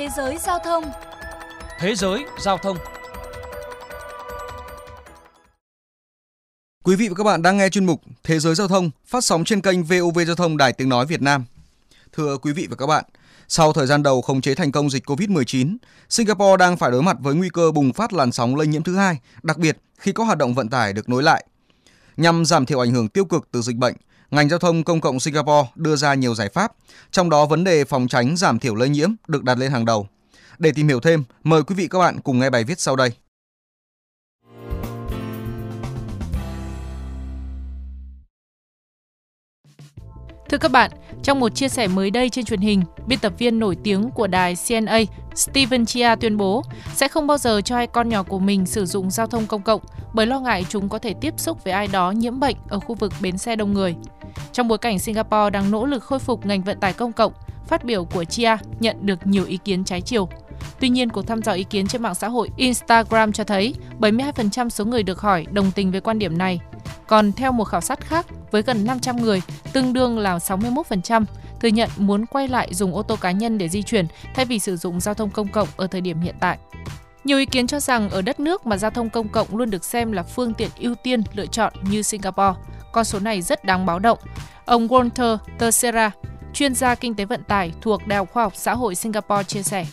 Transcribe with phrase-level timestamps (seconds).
[0.00, 0.84] Thế giới giao thông
[1.78, 2.76] Thế giới giao thông
[6.84, 9.44] Quý vị và các bạn đang nghe chuyên mục Thế giới giao thông phát sóng
[9.44, 11.44] trên kênh VOV Giao thông Đài Tiếng Nói Việt Nam.
[12.12, 13.04] Thưa quý vị và các bạn,
[13.48, 15.76] sau thời gian đầu khống chế thành công dịch COVID-19,
[16.08, 18.96] Singapore đang phải đối mặt với nguy cơ bùng phát làn sóng lây nhiễm thứ
[18.96, 21.44] hai, đặc biệt khi có hoạt động vận tải được nối lại.
[22.16, 23.94] Nhằm giảm thiểu ảnh hưởng tiêu cực từ dịch bệnh,
[24.30, 26.72] ngành giao thông công cộng Singapore đưa ra nhiều giải pháp,
[27.10, 30.08] trong đó vấn đề phòng tránh giảm thiểu lây nhiễm được đặt lên hàng đầu.
[30.58, 33.10] Để tìm hiểu thêm, mời quý vị các bạn cùng nghe bài viết sau đây.
[40.50, 40.90] Thưa các bạn,
[41.22, 44.26] trong một chia sẻ mới đây trên truyền hình, biên tập viên nổi tiếng của
[44.26, 44.98] đài CNA
[45.34, 46.62] Steven Chia tuyên bố
[46.94, 49.62] sẽ không bao giờ cho hai con nhỏ của mình sử dụng giao thông công
[49.62, 49.80] cộng
[50.12, 52.94] bởi lo ngại chúng có thể tiếp xúc với ai đó nhiễm bệnh ở khu
[52.94, 53.94] vực bến xe đông người.
[54.52, 57.32] Trong bối cảnh Singapore đang nỗ lực khôi phục ngành vận tải công cộng,
[57.66, 60.28] phát biểu của Chia nhận được nhiều ý kiến trái chiều.
[60.80, 64.68] Tuy nhiên, cuộc thăm dò ý kiến trên mạng xã hội Instagram cho thấy 72%
[64.68, 66.60] số người được hỏi đồng tình với quan điểm này.
[67.10, 71.24] Còn theo một khảo sát khác, với gần 500 người, tương đương là 61%,
[71.60, 74.58] thừa nhận muốn quay lại dùng ô tô cá nhân để di chuyển thay vì
[74.58, 76.58] sử dụng giao thông công cộng ở thời điểm hiện tại.
[77.24, 79.84] Nhiều ý kiến cho rằng ở đất nước mà giao thông công cộng luôn được
[79.84, 82.60] xem là phương tiện ưu tiên lựa chọn như Singapore,
[82.92, 84.18] con số này rất đáng báo động.
[84.64, 86.10] Ông Walter Tercera,
[86.52, 89.62] chuyên gia kinh tế vận tải thuộc Đại học Khoa học Xã hội Singapore chia
[89.62, 89.86] sẻ.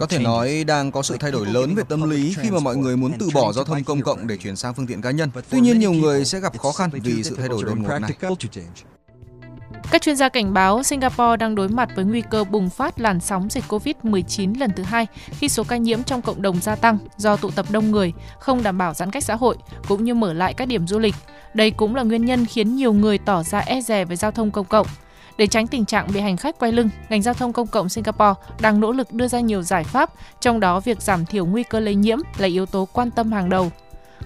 [0.00, 2.76] Có thể nói đang có sự thay đổi lớn về tâm lý khi mà mọi
[2.76, 5.30] người muốn từ bỏ giao thông công cộng để chuyển sang phương tiện cá nhân.
[5.50, 8.10] Tuy nhiên nhiều người sẽ gặp khó khăn vì sự thay đổi đột ngột này.
[9.90, 13.20] Các chuyên gia cảnh báo Singapore đang đối mặt với nguy cơ bùng phát làn
[13.20, 16.98] sóng dịch COVID-19 lần thứ hai khi số ca nhiễm trong cộng đồng gia tăng
[17.16, 19.56] do tụ tập đông người, không đảm bảo giãn cách xã hội,
[19.88, 21.14] cũng như mở lại các điểm du lịch.
[21.54, 24.50] Đây cũng là nguyên nhân khiến nhiều người tỏ ra e dè với giao thông
[24.50, 24.86] công cộng.
[25.38, 28.40] Để tránh tình trạng bị hành khách quay lưng, ngành giao thông công cộng Singapore
[28.60, 31.80] đang nỗ lực đưa ra nhiều giải pháp, trong đó việc giảm thiểu nguy cơ
[31.80, 33.70] lây nhiễm là yếu tố quan tâm hàng đầu.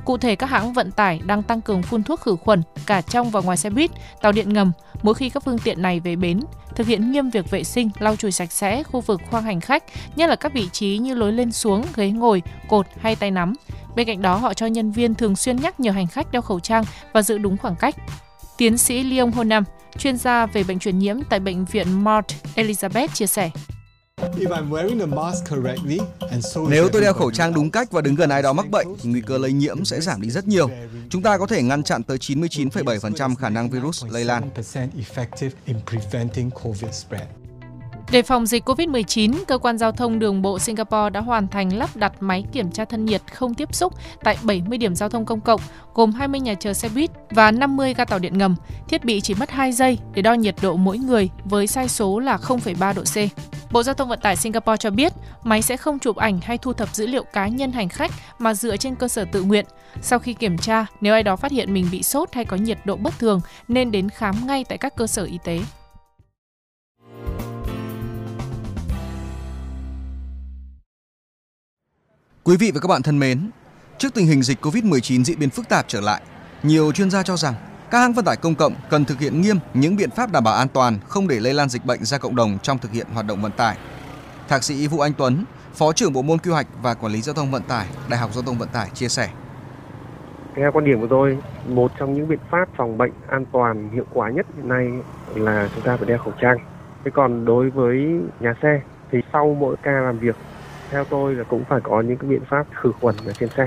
[0.05, 3.31] Cụ thể, các hãng vận tải đang tăng cường phun thuốc khử khuẩn cả trong
[3.31, 4.73] và ngoài xe buýt, tàu điện ngầm
[5.03, 6.41] mỗi khi các phương tiện này về bến,
[6.77, 9.85] thực hiện nghiêm việc vệ sinh, lau chùi sạch sẽ khu vực khoang hành khách,
[10.17, 13.53] nhất là các vị trí như lối lên xuống, ghế ngồi, cột hay tay nắm.
[13.97, 16.61] Bên cạnh đó, họ cho nhân viên thường xuyên nhắc nhở hành khách đeo khẩu
[16.61, 17.95] trang và giữ đúng khoảng cách.
[18.63, 19.65] Tiến sĩ Leon Honam,
[19.99, 23.51] chuyên gia về bệnh truyền nhiễm tại bệnh viện Mount Elizabeth chia sẻ.
[26.69, 29.11] Nếu tôi đeo khẩu trang đúng cách và đứng gần ai đó mắc bệnh, thì
[29.11, 30.71] nguy cơ lây nhiễm sẽ giảm đi rất nhiều.
[31.11, 34.51] Chúng ta có thể ngăn chặn tới 99,7% khả năng virus lây lan.
[38.13, 41.97] Để phòng dịch COVID-19, cơ quan giao thông đường bộ Singapore đã hoàn thành lắp
[41.97, 43.93] đặt máy kiểm tra thân nhiệt không tiếp xúc
[44.25, 45.61] tại 70 điểm giao thông công cộng,
[45.95, 48.57] gồm 20 nhà chờ xe buýt và 50 ga tàu điện ngầm.
[48.89, 52.19] Thiết bị chỉ mất 2 giây để đo nhiệt độ mỗi người với sai số
[52.19, 53.17] là 0,3 độ C.
[53.73, 55.13] Bộ Giao thông Vận tải Singapore cho biết,
[55.45, 58.55] máy sẽ không chụp ảnh hay thu thập dữ liệu cá nhân hành khách mà
[58.55, 59.65] dựa trên cơ sở tự nguyện.
[60.03, 62.79] Sau khi kiểm tra, nếu ai đó phát hiện mình bị sốt hay có nhiệt
[62.85, 65.61] độ bất thường, nên đến khám ngay tại các cơ sở y tế.
[72.45, 73.51] Quý vị và các bạn thân mến,
[73.99, 76.23] trước tình hình dịch COVID-19 diễn biến phức tạp trở lại,
[76.63, 77.55] nhiều chuyên gia cho rằng
[77.91, 80.55] các hãng vận tải công cộng cần thực hiện nghiêm những biện pháp đảm bảo
[80.55, 83.27] an toàn không để lây lan dịch bệnh ra cộng đồng trong thực hiện hoạt
[83.27, 83.77] động vận tải.
[84.49, 85.45] Thạc sĩ Vũ Anh Tuấn,
[85.75, 88.31] Phó trưởng Bộ môn Quy hoạch và Quản lý giao thông vận tải, Đại học
[88.35, 89.29] Giao thông Vận tải chia sẻ.
[90.57, 91.39] Theo quan điểm của tôi,
[91.69, 94.89] một trong những biện pháp phòng bệnh an toàn hiệu quả nhất hiện nay
[95.35, 96.59] là chúng ta phải đeo khẩu trang.
[97.05, 98.81] Thế còn đối với nhà xe
[99.13, 100.37] thì sau mỗi ca làm việc
[100.93, 103.65] theo tôi là cũng phải có những cái biện pháp khử khuẩn ở trên xe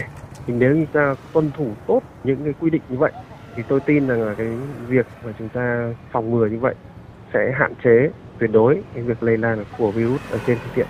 [0.48, 3.12] thì nếu như ta tuân thủ tốt những cái quy định như vậy
[3.56, 4.48] thì tôi tin rằng là cái
[4.88, 6.76] việc mà chúng ta phòng ngừa như vậy
[7.34, 8.10] sẽ hạn chế
[8.40, 10.88] tuyệt đối cái việc lây lan của virus ở trên phương tiện.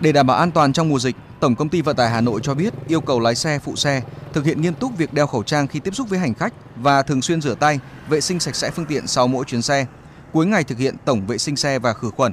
[0.00, 2.40] Để đảm bảo an toàn trong mùa dịch, Tổng công ty Vận tải Hà Nội
[2.42, 4.02] cho biết yêu cầu lái xe, phụ xe
[4.32, 7.02] thực hiện nghiêm túc việc đeo khẩu trang khi tiếp xúc với hành khách và
[7.02, 9.86] thường xuyên rửa tay, vệ sinh sạch sẽ phương tiện sau mỗi chuyến xe.
[10.32, 12.32] Cuối ngày thực hiện tổng vệ sinh xe và khử khuẩn.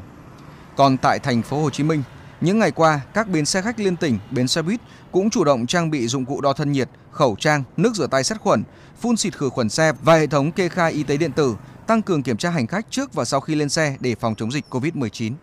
[0.76, 2.04] Còn tại thành phố Hồ Chí Minh,
[2.42, 4.80] những ngày qua, các bến xe khách liên tỉnh, bến xe buýt
[5.12, 8.24] cũng chủ động trang bị dụng cụ đo thân nhiệt, khẩu trang, nước rửa tay
[8.24, 8.64] sát khuẩn,
[9.02, 11.56] phun xịt khử khuẩn xe và hệ thống kê khai y tế điện tử,
[11.88, 14.52] tăng cường kiểm tra hành khách trước và sau khi lên xe để phòng chống
[14.52, 15.34] dịch COVID-19.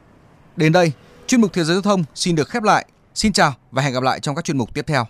[0.57, 0.93] Đến đây,
[1.27, 2.87] chuyên mục Thế giới giao thông xin được khép lại.
[3.15, 5.07] Xin chào và hẹn gặp lại trong các chuyên mục tiếp theo.